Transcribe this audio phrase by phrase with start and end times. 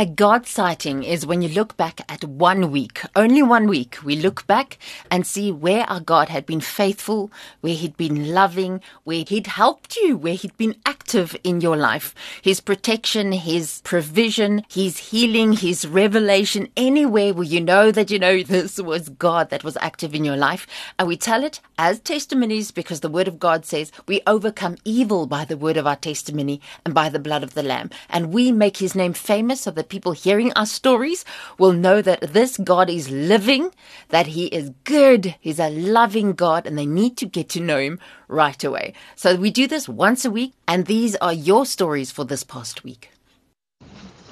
[0.00, 3.98] A God sighting is when you look back at one week, only one week.
[4.04, 4.78] We look back
[5.10, 7.32] and see where our God had been faithful,
[7.62, 12.14] where He'd been loving, where He'd helped you, where He'd been active in your life.
[12.42, 18.40] His protection, His provision, His healing, His revelation, anywhere where you know that you know
[18.44, 20.64] this was God that was active in your life.
[20.96, 25.26] And we tell it as testimonies because the Word of God says we overcome evil
[25.26, 27.90] by the word of our testimony and by the blood of the Lamb.
[28.08, 31.24] And we make His name famous so that people hearing our stories
[31.58, 33.72] will know that this God is living,
[34.10, 37.78] that He is good, He's a loving God, and they need to get to know
[37.78, 38.94] Him right away.
[39.16, 42.84] So we do this once a week, and these are your stories for this past
[42.84, 43.10] week.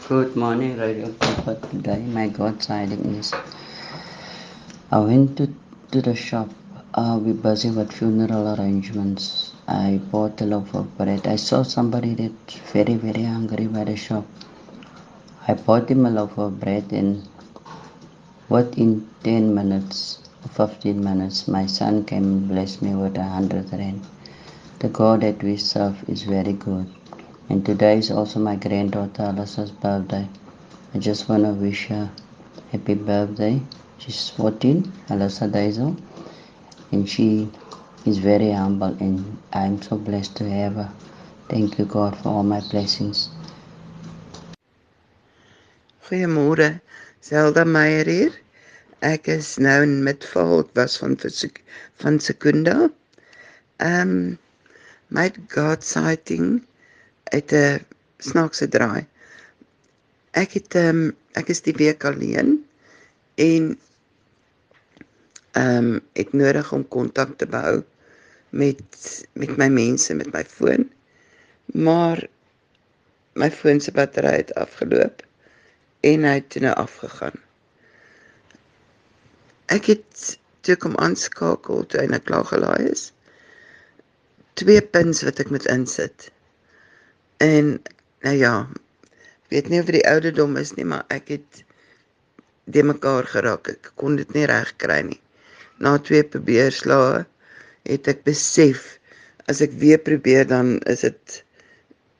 [0.08, 1.56] Good morning, Radio Papa.
[1.70, 3.34] Today, my God sighting is
[4.92, 5.52] I went to,
[5.90, 6.48] to the shop.
[6.94, 9.52] Uh, we're busy with funeral arrangements.
[9.66, 11.26] I bought a loaf of bread.
[11.26, 14.24] I saw somebody that very, very hungry by the shop.
[15.48, 17.22] I bought him a loaf of bread and
[18.48, 20.18] what in 10 minutes,
[20.54, 24.04] 15 minutes, my son came and blessed me with a hundred rand.
[24.80, 26.86] The God that we serve is very good.
[27.48, 30.28] And today is also my granddaughter Alyssa's birthday.
[30.92, 32.10] I just want to wish her
[32.72, 33.60] happy birthday.
[33.98, 35.96] She's 14, Alyssa Daisel,
[36.90, 37.48] and she
[38.04, 40.90] is very humble and I'm so blessed to have her.
[41.48, 43.30] Thank you God for all my blessings.
[46.06, 46.78] Goeiemôre.
[47.18, 48.34] Zelda Meyer hier.
[49.02, 51.16] Ek is nou in Midvaal, ek was van
[51.98, 52.76] van Sekunda.
[53.82, 54.12] Ehm um,
[55.10, 56.62] my God sighting
[57.34, 57.82] het 'n
[58.22, 59.02] snaakse draai.
[60.30, 62.54] Ek het ehm um, ek is die week alleen
[63.34, 63.74] en
[65.58, 67.82] ehm um, ek nodig om kontak te behou
[68.54, 70.86] met met my mense met my foon.
[71.74, 72.28] Maar
[73.34, 75.25] my foon se battery het afgeloop
[76.06, 77.36] en hy het nou afgegaan.
[79.74, 83.08] Ek het toe kom aanskakel toe hy nou klaar gelaai is.
[84.58, 86.28] Twee pins wat ek moet insit.
[87.42, 87.76] En
[88.24, 88.54] nou ja,
[89.52, 91.62] weet nie of die ouderdom is nie, maar ek het
[92.70, 93.70] de mekaar geraak.
[93.74, 95.20] Ek kon dit nie reg kry nie.
[95.82, 97.24] Na twee probeerslae
[97.86, 98.94] het ek besef
[99.50, 101.40] as ek weer probeer dan is dit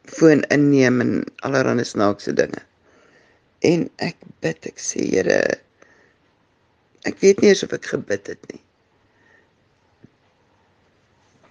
[0.07, 1.13] foon inneem en
[1.47, 2.66] allerlei snaakse dinge.
[3.65, 5.41] En ek bid, ek sê Here,
[7.09, 8.61] ek weet nie of ek gebid het nie.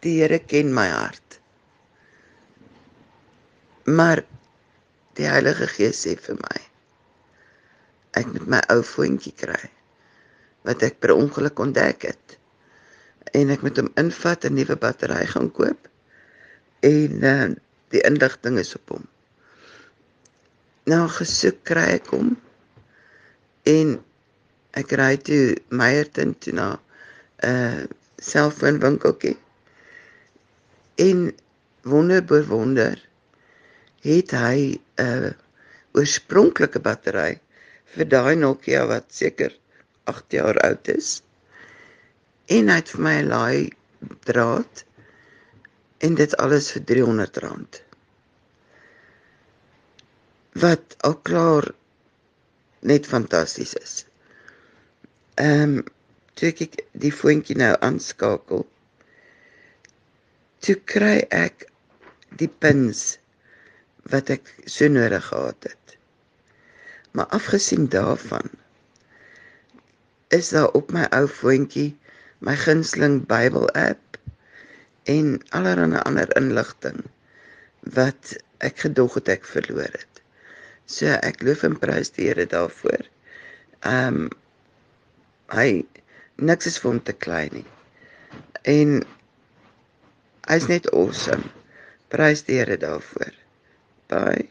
[0.05, 1.39] Die Here ken my hart.
[3.89, 4.21] Maar
[5.17, 6.61] die Heilige Gees sê vir my
[8.16, 9.66] ek moet my ou voetjie kry
[10.66, 12.37] wat ek per ongeluk ontdek het.
[13.35, 15.89] En ek moet hom invat 'n nuwe battery gaan koop.
[16.79, 17.49] En uh,
[17.91, 19.03] die inligting is op hom
[20.90, 22.35] nou gesoek kry ek hom.
[23.69, 23.96] En
[24.78, 27.85] ek ry toe Meyerton toe na 'n uh,
[28.22, 29.38] selfoonwinkeltjie.
[31.07, 31.31] En
[31.84, 33.01] wonder bo wonder
[34.06, 35.31] het hy 'n uh,
[35.97, 37.40] oorspronklike battery
[37.96, 39.52] vir daai Nokia wat seker
[40.12, 41.22] 8 jaar oud is.
[42.46, 43.69] En hy het vir my 'n laai
[44.29, 44.85] draad
[46.06, 47.84] en dit alles vir 300 rand
[50.61, 51.67] wat al klaar
[52.79, 53.95] net fantasties is.
[55.41, 55.83] Ehm um,
[56.35, 58.66] toe ek die voetjie nou aanskakel,
[60.63, 61.67] toe kry ek
[62.39, 63.03] die pins
[64.11, 65.95] wat ek so nodig gehad het.
[67.16, 68.51] Maar afgesien daarvan
[70.35, 71.93] is daar op my ou voetjie
[72.43, 74.19] my gunsteling Bybel app
[75.11, 76.99] en allerlei ander inligting
[77.95, 78.35] wat
[78.66, 80.15] ek gedog het ek verloor het.
[80.85, 83.06] So ek loof en prys die Here daarvoor.
[83.85, 84.34] Ehm um,
[85.53, 85.85] hy
[86.41, 87.68] niks is vir hom te klein nie.
[88.69, 89.00] En
[90.50, 91.50] hy's net awesome.
[92.13, 93.34] Prys die Here daarvoor.
[94.13, 94.50] Bye.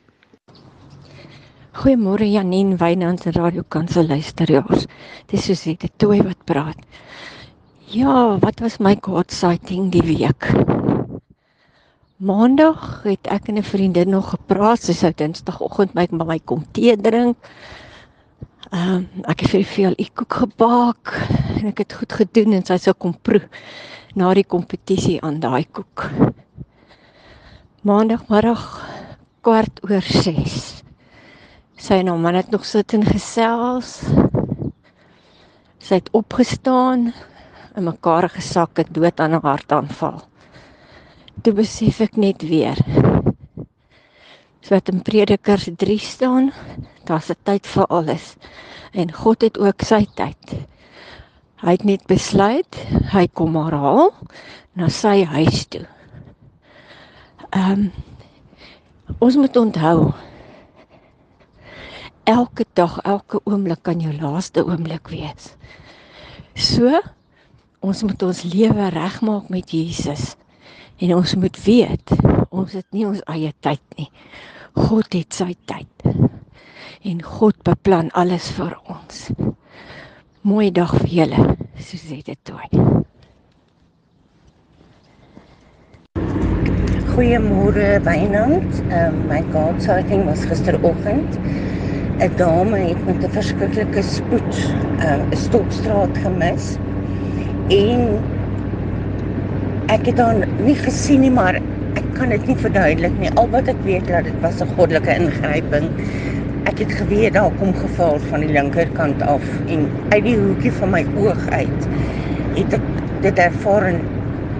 [1.75, 4.87] Goeiemôre Janine Wynand se radiokansel luisteraars.
[5.31, 6.79] Dis soos dit toe wat praat.
[7.91, 10.84] Ja, wat was my God sighting die week?
[12.23, 14.79] Maandag het ek en 'n vriendin nog gepraat.
[14.79, 17.37] Sy sou Dinsdagoggend my by my kom tee drink.
[18.71, 21.11] Ehm um, ek het vir veel ek koek gebak
[21.59, 23.43] en ek het goed gedoen en sy sou kom proe
[24.15, 26.11] na die kompetisie aan daai koek.
[27.83, 28.63] Maandagmiddag
[29.43, 30.83] kwart oor 6.
[31.77, 34.07] Sy en haar man het nog sit en gesels.
[35.79, 37.13] Sy het opgestaan
[37.75, 40.23] en mekaar gesak en dood aan 'n hartaanval
[41.43, 42.79] toe besef ek net weer.
[44.61, 46.53] So wat in Predikers 3 staan,
[47.05, 48.37] Daar's 'n tyd vir alles.
[48.93, 50.67] En God het ook sy tyd.
[51.57, 52.75] Hy het net besluit
[53.13, 54.13] hy kom haar haal
[54.73, 55.87] na sy huis toe.
[57.51, 57.93] Ehm um,
[59.19, 60.13] ons moet onthou
[62.25, 65.57] elke dag, elke oomblik kan jou laaste oomblik wees.
[66.55, 67.01] So
[67.81, 70.37] ons moet ons lewe regmaak met Jesus.
[70.99, 72.13] En ons moet weet,
[72.55, 74.11] ons het nie ons eie tyd nie.
[74.79, 76.05] God het sy tyd.
[77.05, 79.25] En God beplan alles vir ons.
[80.47, 81.47] Mooi dag vir julle,
[81.83, 82.69] Suzette Tooi.
[87.15, 88.79] Goeiemôre Wynand.
[88.91, 91.39] Um, my God sighting was gisteroggend.
[92.23, 94.55] 'n Dame het met 'n verskriklike spoed
[94.99, 96.77] ehm, 'n uh, stopstraat gemis
[97.69, 98.19] en
[99.93, 101.59] ek het haar nie gesien nie maar
[101.95, 103.31] ek kan dit nie verduidelik nie.
[103.41, 105.91] Al wat ek weet dat dit was 'n goddelike ingryping.
[106.65, 110.91] Ek het geweet daar kom geval van die linkerkant af en uit die hoekie van
[110.91, 111.89] my oog uit
[112.55, 112.87] het ek
[113.21, 114.01] dit ervaar en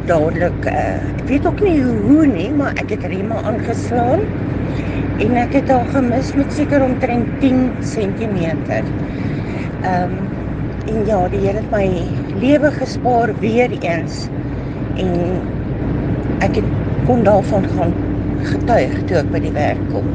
[0.07, 4.25] dadelik uh, ek weet ook nie hoe nie maar ek het rema aangeslaan
[5.25, 8.37] en ek het haar gemis met seker omtrent 10 cm
[8.73, 10.17] ehm um,
[10.85, 11.87] en ja die Here het my
[12.43, 14.27] lewe gespaar weer eens
[15.01, 16.69] en ek het
[17.07, 17.95] kon daarvan gaan
[18.45, 20.07] getuig toe ek by die werk kom.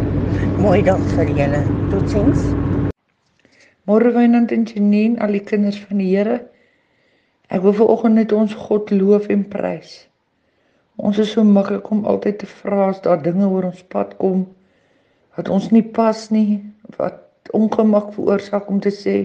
[0.61, 1.63] Mooi dag vir julle.
[1.91, 2.45] Totsiens.
[3.89, 6.39] Môre wynand en Janine, al die kinders van die Here.
[7.49, 9.95] Ek wil vanoggend net ons God loof en prys.
[10.99, 14.47] Ons is so maklik om altyd te vra as daar dinge oor ons pad kom
[15.39, 16.59] wat ons nie pas nie,
[16.97, 19.17] wat ongemak veroorsaak om te sê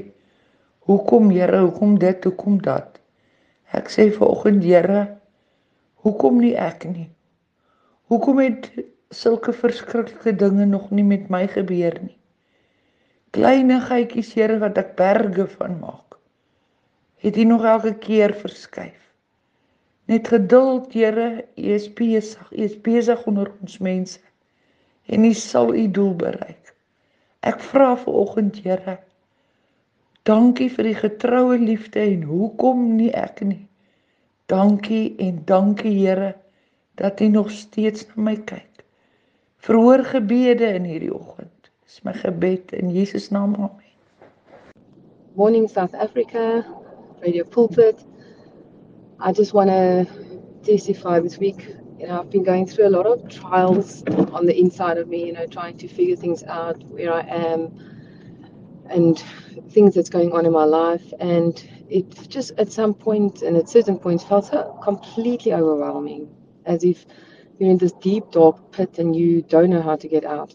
[0.85, 3.01] Hoekom Here, hoekom dit, hoekom dat?
[3.73, 5.01] Ek sê vanoggend Here,
[6.05, 7.09] hoekom nie ek nie?
[8.13, 8.69] Hoekom het
[9.15, 12.17] sulke verskriklike dinge nog nie met my gebeur nie?
[13.35, 16.19] Kleinigheidjies Here wat ek berge van maak.
[17.25, 19.01] Het U nog elke keer verskuif?
[20.13, 24.21] Net geduld Here, U is besig, U is besig onder ons mense.
[25.09, 26.77] En U sal U doel bereik.
[27.43, 29.01] Ek vra vanoggend Here,
[30.25, 33.67] Dankie vir die getroue liefde en hoekom nie ek nie.
[34.47, 36.37] Dankie en dankie Here
[36.95, 38.85] dat U nog steeds na my kyk.
[39.57, 41.71] Verhoor gebede in hierdie oggend.
[41.85, 43.55] Dis my gebed in Jesus naam.
[43.55, 43.83] Amen.
[45.35, 46.65] Morning South Africa,
[47.21, 48.05] Radio Pulpit.
[49.19, 50.07] I just want to
[50.63, 51.75] testify this week.
[51.99, 55.27] You know, I've been going through a lot of trials on the inside of me,
[55.27, 57.73] you know, trying to figure things out, where I am,
[58.91, 59.19] and
[59.71, 61.13] things that's going on in my life.
[61.19, 66.29] And it just at some point and at certain points felt so completely overwhelming,
[66.67, 67.07] as if
[67.59, 70.55] you're in this deep, dark pit and you don't know how to get out.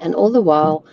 [0.00, 0.84] And all the while,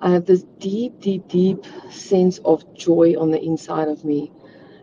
[0.00, 4.30] I have this deep, deep, deep sense of joy on the inside of me.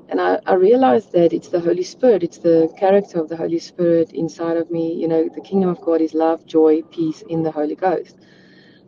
[0.10, 3.60] And I, I realized that it's the Holy Spirit, it's the character of the Holy
[3.60, 4.94] Spirit inside of me.
[4.94, 8.18] You know, the kingdom of God is love, joy, peace in the Holy Ghost.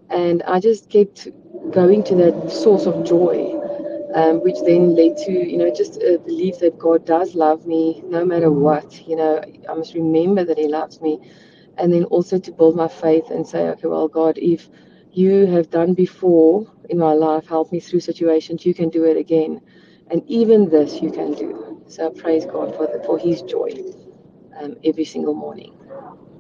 [0.10, 1.28] And I just kept
[1.72, 3.60] going to that source of joy,
[4.13, 8.01] um, which then led to, you know, just a belief that God does love me
[8.06, 9.07] no matter what.
[9.07, 11.19] You know, I must remember that He loves me.
[11.77, 14.69] And then also to build my faith and say, okay, well, God, if
[15.12, 19.17] you have done before in my life, help me through situations, you can do it
[19.17, 19.62] again.
[20.10, 21.84] And even this you can do.
[21.88, 23.70] So I praise God for, the, for His joy
[24.60, 25.77] um, every single morning.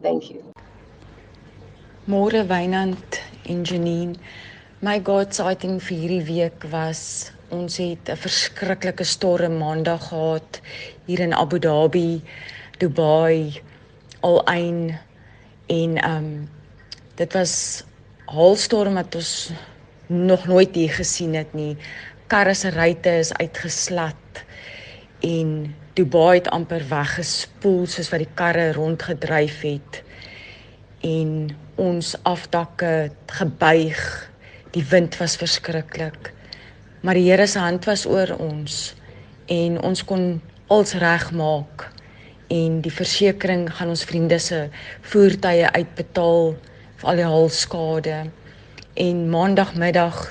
[0.01, 0.53] Thank you.
[2.07, 4.15] Môre Wynand en Janine.
[4.81, 10.61] My God sighting vir hierdie week was ons het 'n verskriklike storm maandag gehad
[11.05, 12.21] hier in Abu Dhabi,
[12.77, 13.61] Dubai,
[14.19, 14.99] Al Ain
[15.67, 16.49] en ehm um,
[17.15, 17.83] dit was
[18.25, 19.51] haalstorm wat ons
[20.07, 21.77] nog nooit hier gesien het nie.
[22.27, 24.43] Karre se ruitte is uitgeslat
[25.19, 30.03] en Dubai het amper weggespoel soos wat die karre rondgedryf het
[31.01, 34.27] en ons afdakke gebuig
[34.77, 36.33] Die wind was verskriklik.
[37.01, 38.95] Maar die Here se hand was oor ons
[39.47, 41.87] en ons kon als regmaak
[42.51, 44.67] en die versekerings gaan ons vriende se
[45.11, 46.55] voertuie uitbetaal
[46.97, 48.17] vir al die halskade.
[48.97, 50.21] En maandagmiddag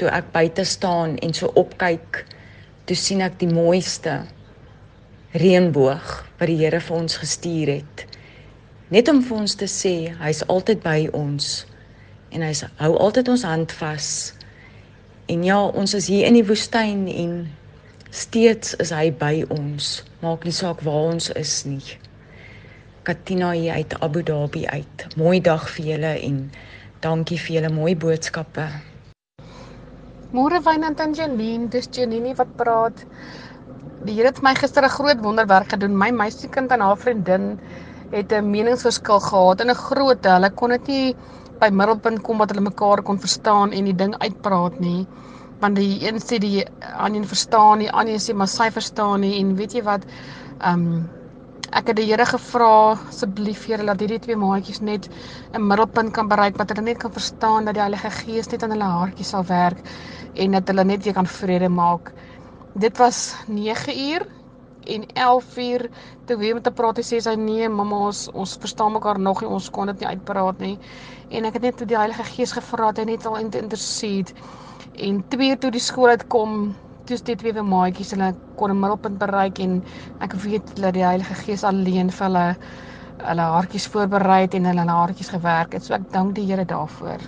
[0.00, 2.24] toe ek buite staan en so opkyk,
[2.88, 4.22] toe sien ek die mooiste
[5.34, 8.06] reënboog wat die Here vir ons gestuur het.
[8.94, 11.64] Net om vir ons te sê hy's altyd by ons
[12.34, 12.52] en hy
[12.82, 14.33] hou altyd ons hand vas.
[15.26, 17.30] En ja, ons is hier in die woestyn en
[18.12, 20.02] steeds is hy by ons.
[20.20, 21.94] Maak nie saak waar ons is nie.
[23.08, 25.06] Katina hier uit Abu Dhabi uit.
[25.16, 26.42] Mooi dag vir julle en
[27.00, 28.66] dankie vir julle mooi boodskappe.
[30.36, 33.04] Môre Wynand en Janine, dis Janine wat praat.
[34.04, 35.96] Die Here het my gister 'n groot wonderwerk gedoen.
[35.96, 37.58] My meisiekind en haar vriendin
[38.12, 41.16] het 'n meningsverskil gehad en 'n groot, hulle kon dit nie
[41.60, 45.06] by middelpunt kom wat hulle mekaar kon verstaan en die ding uitpraat nie.
[45.62, 46.64] Want die een sê die
[46.96, 50.08] ander verstaan nie, ander sê maar sy verstaan nie en weet jy wat?
[50.60, 51.04] Ehm um,
[51.74, 55.08] ek het die Here gevra asseblief Here laat hierdie twee maatjies net
[55.52, 58.70] 'n middelpunt kan bereik wat hulle net kan verstaan dat die Heilige Gees net aan
[58.76, 59.80] hulle hartjies sal werk
[60.34, 62.12] en dat hulle net weer kan vrede maak.
[62.74, 64.26] Dit was 9 uur
[64.86, 65.88] en 11 uur
[66.24, 69.50] toe weer met 'n praat sê sy nee mamma ons ons verstaan mekaar nog nie
[69.50, 70.78] ons kon dit nie uitpraat nie.
[71.30, 74.32] En ek het net toe die Heilige Gees gevra het hy net al intercede.
[74.92, 76.74] En twee uur toe die skool uitkom
[77.04, 79.82] toe dit twee weer maatjies hulle kon 'n middelpunt bereik en
[80.20, 82.56] ek weet dat die Heilige Gees alleen vir hulle
[83.24, 85.84] hulle hartjies voorberei en hulle hartjies gewerk het.
[85.84, 87.20] So ek dank die Here daarvoor.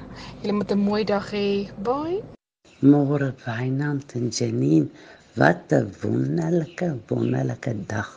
[0.42, 1.70] Julle moet 'n mooi dag hê.
[1.82, 2.22] Bye.
[2.82, 4.88] Môre Wynand en Janine
[5.36, 8.10] Wat 'n wonderlike wonderlike dag.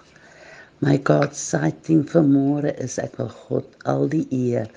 [0.86, 4.70] My God sighting vir môre is ek wil God al die eer,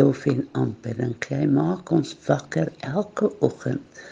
[0.00, 1.12] lof en aanbidding.
[1.28, 4.02] Hy maak ons wakker elke oggend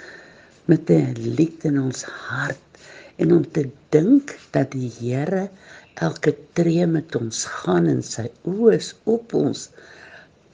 [0.70, 2.80] met 'n lied in ons hart
[3.18, 3.66] en om te
[3.98, 5.44] dink dat die Here
[6.10, 9.68] elke tree met ons gaan en sy oë is op ons.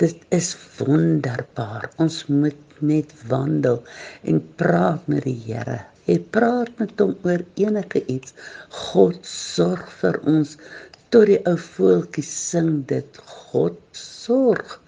[0.01, 1.93] Dit is wonderbaar.
[1.99, 3.83] Ons moet net wandel
[4.25, 8.35] en praat met die Here Jy praat met hom oor enige iets.
[8.93, 10.57] God sorg vir ons.
[11.15, 14.79] Tot die ou voeltjie sing dit God sorg.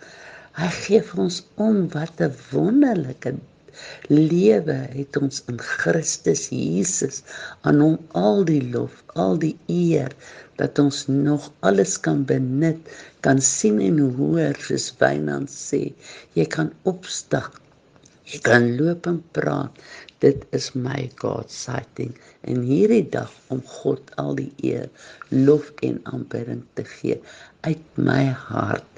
[0.58, 3.34] Hy gee vir ons om wat 'n wonderlike
[4.08, 7.22] lewe het ons in Christus Jesus.
[7.62, 10.14] Aan hom al die lof, al die eer
[10.60, 12.78] dat ons nog alles kan benut,
[13.26, 15.82] kan sien en hoor soos Wynand sê.
[16.38, 17.60] Jy kan opstak.
[18.30, 19.82] Jy kan loop en praat
[20.24, 22.12] dit is my God sighting
[22.48, 24.88] en hierdie dag om God al die eer,
[25.28, 27.18] lof en aanbidding te gee
[27.68, 28.88] uit my hart.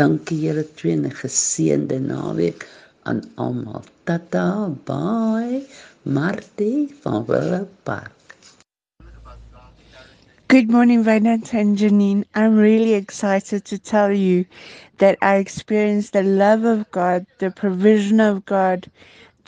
[0.00, 2.64] Dankie julle twee en 'n geseënde naweek
[3.10, 3.84] aan almal.
[4.08, 5.60] Tata, bye.
[6.02, 8.16] Martie van Willepark.
[10.48, 12.24] Good morning, Vainant and Janine.
[12.34, 14.46] I'm really excited to tell you
[14.98, 18.90] that I experienced the love of God, the provision of God,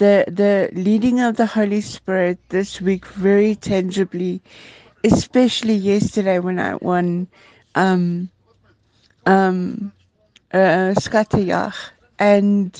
[0.03, 4.43] the the leading of the Holy Spirit this week very tangibly,
[5.05, 7.29] especially yesterday when I won
[7.75, 8.31] um
[9.27, 9.93] um
[10.53, 11.77] uh, Skatayach
[12.19, 12.71] and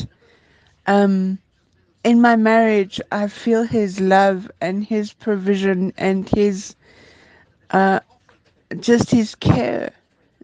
[0.87, 1.39] um
[2.05, 6.75] in my marriage I feel his love and his provision and his
[7.71, 8.01] uh
[8.81, 9.93] just his care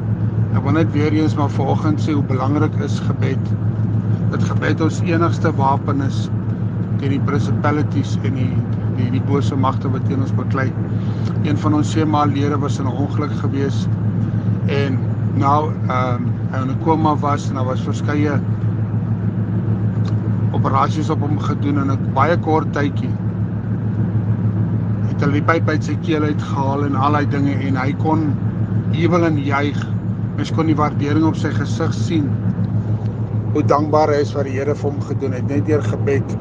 [0.49, 3.49] Ek wil net weer eens maar vanoggend sê hoe belangrik is gebed.
[4.33, 6.27] Dit gebed ons enigste wapen is
[6.99, 8.53] teen die principalities en die
[8.97, 10.67] die die bose magte wat teen ons beklei.
[11.45, 13.85] Een van ons seemaalede was in 'n ongeluk gewees
[14.67, 14.97] en
[15.35, 18.39] nou ehm um, hy in 'n koma was en daar was verskeie
[20.51, 23.13] operasies op hom gedoen in 'n baie kort tydjie.
[25.07, 28.33] Het hulle die pyp uit sy keel uitgehaal en al daai dinge en hy kon
[28.91, 29.87] jubel en juig
[30.39, 32.27] Mens kon die waardering op sy gesig sien.
[33.51, 36.35] Hoe dankbaar hy is wat die Here vir hom gedoen het, net deur gebed.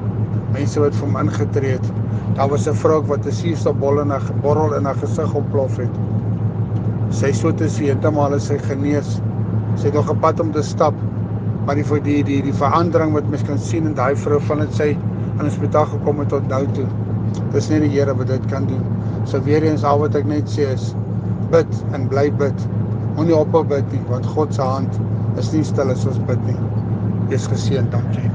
[0.55, 1.89] Mense wat vir hom ingetree het.
[2.37, 5.99] Daar was 'n vrou wat 'n suurstofbol in haar borrel in haar gesig ontplof het.
[7.11, 9.21] Sy soet is heeltemal as sy genees.
[9.75, 10.95] Sy het nog 'n pad om te stap.
[11.67, 14.59] Maar die vir die die die verandering wat mens kan sien in daai vrou van
[14.59, 14.97] dit sy
[15.39, 16.87] aan die hospitaal gekom het tot nou toe.
[17.53, 18.85] Dis net die Here wat dit kan doen.
[19.25, 20.95] So weer eens al wat ek net sê is
[21.51, 22.69] bid en bly bid
[23.19, 26.59] moenie ophou bid nie want God se hand is nie stil as ons bid nie.
[27.31, 28.29] Wees geseënd, dankie.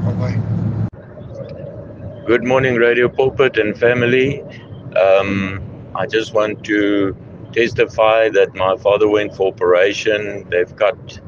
[2.26, 4.42] Good morning Radio Pulpit and family.
[5.04, 5.62] Um
[5.94, 7.16] I just want to
[7.52, 10.44] testify that my father went for operation.
[10.50, 11.18] They've cut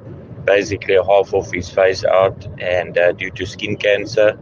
[0.44, 4.36] basically half of his face out and uh, due to skin cancer.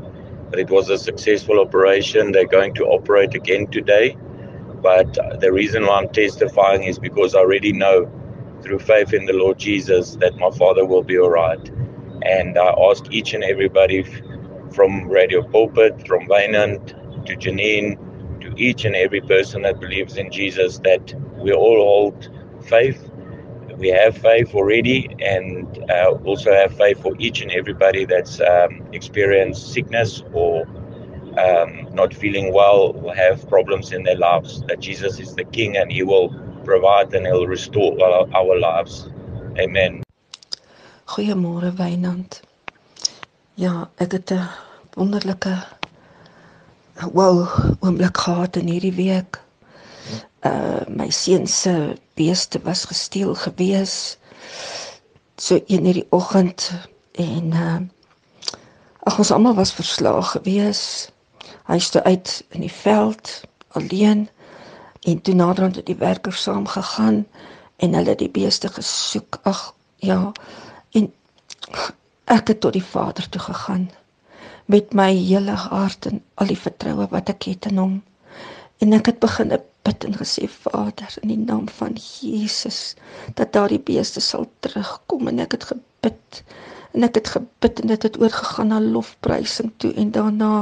[0.50, 2.32] But it was a successful operation.
[2.32, 4.16] They're going to operate again today.
[4.82, 8.10] But the reason why I'm testifying is because I already know
[8.64, 11.70] through faith in the Lord Jesus that my father will be all right.
[12.22, 14.02] And I ask each and everybody
[14.72, 20.30] from Radio Pulpit, from Vainant to Janine, to each and every person that believes in
[20.30, 22.30] Jesus that we all hold
[22.66, 23.10] faith.
[23.76, 28.86] We have faith already, and uh, also have faith for each and everybody that's um,
[28.92, 30.62] experienced sickness or
[31.38, 34.62] um, not feeling well or have problems in their lives.
[34.68, 36.30] That Jesus is the King and He will
[36.64, 39.06] provide and He'll restore our, our lives.
[39.58, 40.02] Amen.
[41.06, 42.40] Goeiemôre Wynand.
[43.54, 44.48] Ja, ek het 'n
[44.94, 45.54] wonderlike
[47.12, 47.48] wow
[47.80, 49.40] oomblik gehad in hierdie week.
[50.40, 54.18] Uh my seun se beeste was gesteel gewees.
[55.36, 56.70] So een hierdie oggend
[57.12, 57.80] en uh
[59.04, 61.10] ag ons almal was verslaag gewees.
[61.66, 64.28] Hy het uit in die veld alleen
[65.04, 67.26] en toe naderhand het die werkers saam gegaan
[67.76, 69.38] en hulle die beeste gesoek.
[69.42, 70.32] Ag ja.
[70.90, 71.12] En
[72.24, 73.90] ek het tot die Vader toe gegaan
[74.64, 77.94] met my hele hart en al die vertroue wat ek het in hom.
[78.80, 79.52] En ek het begin
[79.84, 82.94] bid en gesê Vader in die naam van Jesus
[83.34, 86.40] dat daardie beeste sal terugkom en ek het gebid
[86.94, 90.52] en ek het gebid en dit het oorgegaan na lofprysing toe en daarna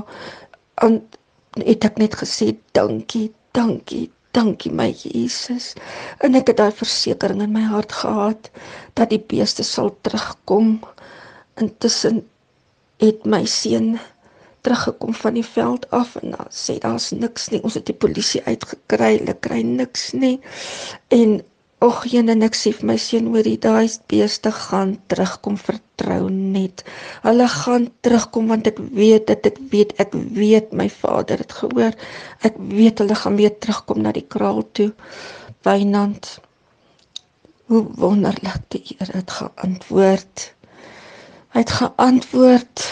[0.75, 0.99] aan
[1.61, 5.73] het ek net gesê dankie, dankie, dankie my Jesus.
[6.25, 8.51] En ek het daai versekering in my hart gehad
[8.99, 10.79] dat die beeste sal terugkom.
[11.61, 12.23] Intussen
[13.03, 13.97] het my seun
[14.63, 17.63] teruggekom van die veld af en dan sê daar's niks nie.
[17.67, 20.37] Ons het die polisie uitgekry, hulle kry niks nie.
[21.11, 21.41] En
[21.87, 26.85] ag, en ek sê vir my seun hoor jy daai beeste gaan terugkom vertrou net.
[27.27, 31.99] Hulle gaan terugkom want ek weet dit ek weet ek weet my vader het gehoor.
[32.47, 34.93] Ek weet hulle gaan weer terugkom na die kraal toe.
[35.67, 36.39] Wynand
[37.73, 40.43] Hoe wonderlik die Here het geantwoord.
[41.55, 42.83] Hy het geantwoord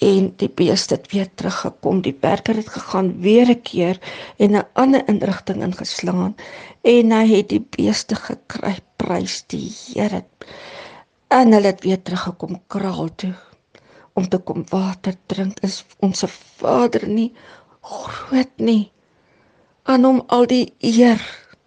[0.00, 2.00] en die beeste het weer teruggekom.
[2.00, 3.98] Die werker het gegaan weer 'n keer
[4.36, 6.34] en 'n ander inrigting ingeslaan
[6.82, 8.78] en hy het die beeste gekry.
[8.96, 10.24] Prys die Here.
[11.28, 13.34] En hulle het weer teruggekom kraal toe
[14.12, 15.60] om te kom water drink.
[15.60, 16.24] Is ons
[16.56, 17.32] Vader nie
[17.80, 18.92] groot nie?
[19.82, 21.20] Aan hom al die eer,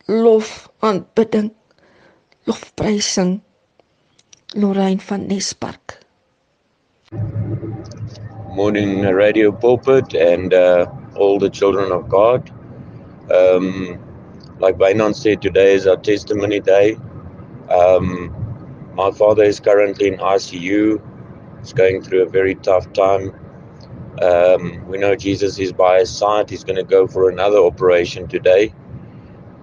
[0.06, 1.54] lof, aanbidding,
[2.44, 3.42] lofprysing.
[4.54, 6.03] Lorraine van Nespark.
[8.54, 10.86] Morning Radio Pulpit and uh,
[11.16, 12.52] all the children of God.
[13.34, 13.98] Um,
[14.60, 17.00] like Bainan said, today is our testimony day.
[17.72, 18.32] Um,
[18.94, 21.02] my father is currently in ICU.
[21.62, 23.34] He's going through a very tough time.
[24.22, 26.48] Um, we know Jesus is by his side.
[26.48, 28.72] He's going to go for another operation today.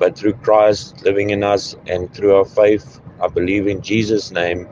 [0.00, 4.68] But through Christ living in us and through our faith, I believe in Jesus' name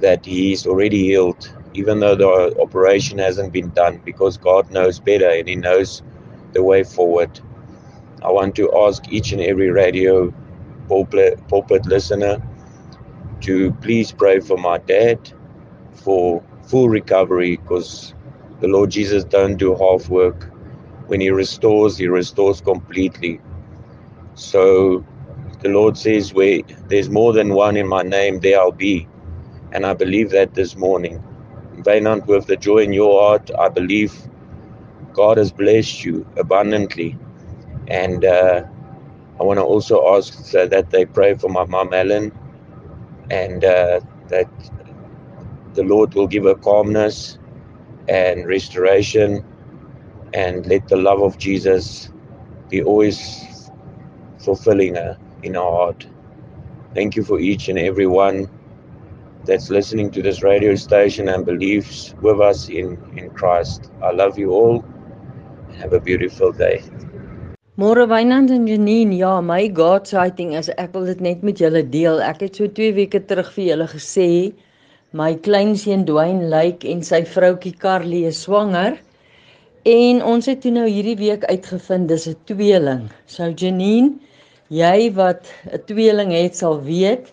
[0.00, 5.28] that he's already healed, even though the operation hasn't been done, because God knows better
[5.28, 6.02] and he knows
[6.52, 7.40] the way forward.
[8.22, 10.32] I want to ask each and every radio
[10.88, 12.42] pulpit, pulpit listener
[13.42, 15.32] to please pray for my dad
[15.94, 18.14] for full recovery because
[18.60, 20.50] the Lord Jesus don't do half work.
[21.08, 23.40] When he restores, he restores completely.
[24.34, 25.04] So
[25.60, 29.08] the Lord says, where there's more than one in my name, there I'll be.
[29.72, 31.22] And I believe that this morning.
[31.82, 34.14] Vainant, with the joy in your heart, I believe
[35.12, 37.18] God has blessed you abundantly.
[37.88, 38.64] And uh,
[39.40, 42.32] I want to also ask that they pray for my mom, Ellen,
[43.30, 44.48] and uh, that
[45.74, 47.38] the Lord will give her calmness
[48.08, 49.44] and restoration
[50.34, 52.10] and let the love of Jesus
[52.68, 53.70] be always
[54.38, 56.06] fulfilling her in our heart.
[56.94, 58.48] Thank you for each and every one
[59.44, 63.90] that's listening to this radio station and believes with us in, in Christ.
[64.02, 64.84] I love you all.
[65.78, 66.82] Have a beautiful day.
[67.80, 71.80] Môre Wynand en Janine, ja, my God sighting is ek wil dit net met julle
[71.88, 72.20] deel.
[72.20, 74.28] Ek het so 2 weke terug vir julle gesê
[75.16, 78.98] my kleinseun Dwayne lyk en sy vroutjie Carly is swanger.
[79.88, 83.08] En ons het toe nou hierdie week uitgevind dis 'n tweeling.
[83.26, 84.20] So Janine,
[84.68, 87.32] jy wat 'n tweeling het sal weet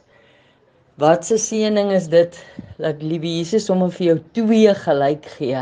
[1.00, 2.36] wat se seëning is dit
[2.82, 5.62] dat liewe Jesus sommer vir jou twee gelyk gee.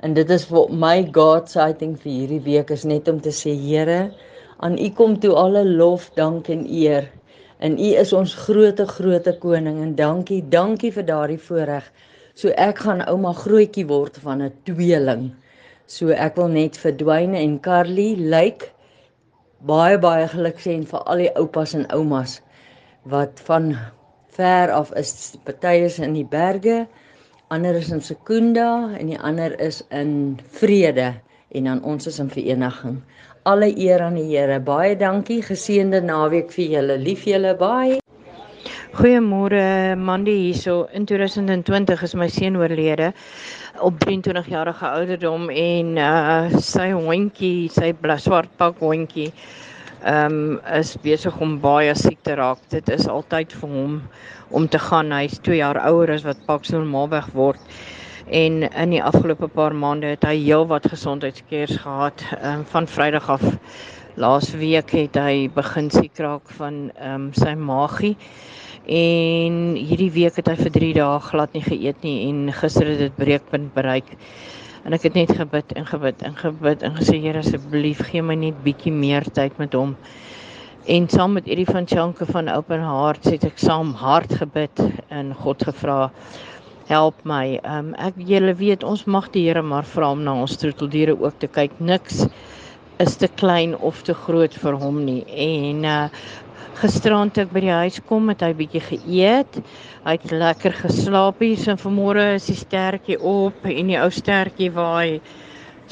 [0.00, 3.52] En dit is vir my God sighting vir hierdie week is net om te sê
[3.52, 4.08] Here,
[4.64, 7.10] aan U kom toe alle lof, dank en eer.
[7.60, 11.84] En U is ons groote groote koning en dankie, dankie vir daardie voorreg.
[12.32, 15.30] So ek gaan ouma grootjie word van 'n tweeling.
[15.86, 18.72] So ek wil net vir Dwayne en Carly lyk like,
[19.60, 22.40] baie baie geluk sê en vir al die oupas en oumas
[23.04, 23.74] wat van
[24.36, 25.36] ver af is.
[25.44, 26.86] Party is in die berge
[27.50, 31.14] ander is in Sekunda en die ander is in vrede
[31.50, 33.00] en dan ons is in vereniging.
[33.42, 34.60] Alle eer aan die Here.
[34.60, 35.40] Baie dankie.
[35.42, 36.98] Geseënde naweek vir julle.
[37.02, 37.98] Lief julle baie.
[38.94, 40.84] Goeiemôre Mandy hierso.
[40.94, 43.10] In 2020 is my seun oorlede
[43.82, 49.32] op 23 jarige ouderdom en uh sy hondjie, sy swart pak hondjie
[50.04, 52.58] ehm um, is besig om baie siek te raak.
[52.72, 53.96] Dit is altyd vir hom
[54.50, 55.12] om te gaan.
[55.12, 57.60] Hy's 2 jaar ouer as wat Pax normaalweg word.
[58.30, 62.24] En in die afgelope paar maande het hy heelwat gesondheidskeers gehad.
[62.40, 63.44] Ehm um, van Vrydag af
[64.16, 68.16] laas week het hy begin siek raak van ehm um, sy maagie.
[68.86, 73.04] En hierdie week het hy vir 3 dae glad nie geëet nie en gister het
[73.04, 74.16] dit breekpunt bereik.
[74.84, 78.36] En ek het net gebid en gebid en gebid en gesê Here asseblief gee my
[78.40, 79.92] net bietjie meer tyd met hom.
[80.88, 84.80] En saam met Eddie van Chanke van Open Heart het ek saam hard gebid
[85.12, 85.98] en God gevra
[86.88, 87.60] help my.
[87.60, 91.36] Um ek julle weet ons mag die Here maar vra om na ons troeteldiere ook
[91.44, 91.76] te kyk.
[91.78, 92.24] Niks
[93.00, 95.22] is te klein of te groot vir hom nie.
[95.28, 96.00] En uh
[96.80, 99.58] Gisterand toe ek by die huis kom, het hy bietjie geëet.
[100.06, 104.70] Hy het lekker geslaap hier en vanmôre is die stertjie op en die ou stertjie
[104.72, 105.20] waai.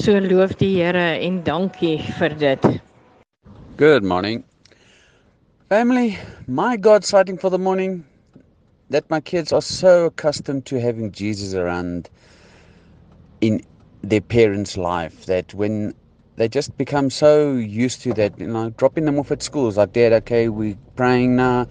[0.01, 2.65] So loof die Here en dankie vir dit.
[3.77, 4.43] Good morning.
[5.69, 8.03] Family, my God sighting for the morning
[8.89, 12.09] that my kids are so accustomed to having Jesus around
[13.41, 13.61] in
[14.01, 15.93] their parents' life that when
[16.39, 19.91] they just become so used to that, you know, dropping them off at schools like
[19.91, 21.67] dad, okay, we're praying now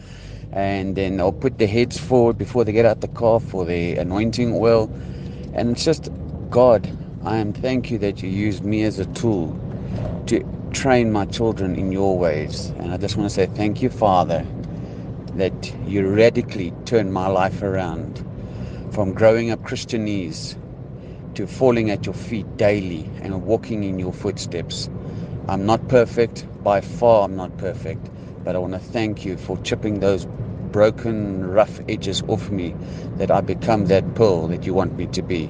[0.52, 3.96] and then I'll put their heads forward before they get out the car for the
[3.96, 4.92] anointing oil.
[5.54, 6.10] And it's just
[6.50, 6.86] God,
[7.24, 9.58] I am thank you that you used me as a tool
[10.26, 12.68] to train my children in your ways.
[12.78, 14.46] And I just want to say thank you, Father,
[15.36, 18.18] that you radically turned my life around
[18.92, 20.56] from growing up Christianese
[21.38, 24.90] to falling at your feet daily and walking in your footsteps.
[25.46, 28.10] I'm not perfect, by far, I'm not perfect,
[28.42, 30.26] but I want to thank you for chipping those
[30.72, 32.74] broken, rough edges off me
[33.18, 35.46] that I become that pearl that you want me to be.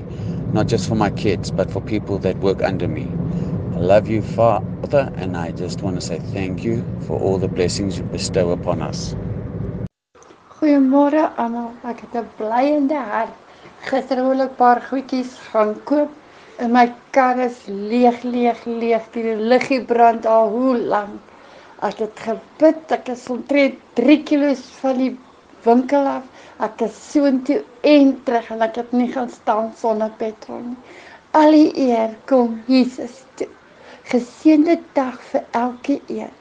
[0.53, 3.09] Not just for my kids, but for people that work under me.
[3.75, 7.49] I love you, Father, and I just want to say thank you for all the
[7.49, 9.17] blessings you bestow upon us.
[10.61, 11.73] Goeiemôre almal.
[11.85, 13.48] Ek het 'n blyende hart.
[13.87, 16.11] Gister wil ek 'n paar goedjies gaan koop.
[16.59, 16.87] En my
[17.17, 19.05] kar is leeg, leeg, leeg.
[19.15, 21.21] Die liggie brand al hoe lank.
[21.89, 25.13] Ek het gebid, ek is omtrent 3 km van die
[25.67, 26.25] winkel af.
[26.67, 27.61] Ek is soontoe
[27.93, 30.81] en terug en ek het nie gaan staan sonder petrol nie.
[31.39, 33.49] Al die eer kom Jesus toe.
[34.11, 36.38] Geseënde dag vir elke een.